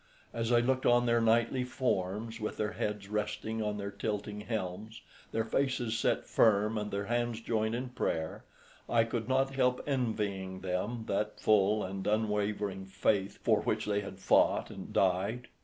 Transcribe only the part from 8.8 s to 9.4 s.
I could